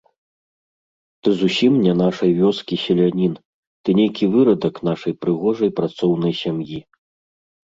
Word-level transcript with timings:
Ты 1.25 1.29
зусiм 1.41 1.73
не 1.87 1.93
нашай 2.01 2.31
вёскi 2.39 2.75
селянiн, 2.85 3.33
ты 3.83 3.89
нейкi 4.01 4.25
вырадак 4.37 4.75
нашай 4.91 5.13
прыгожай 5.27 5.71
працоўнай 5.83 6.33
сям'i... 6.41 6.79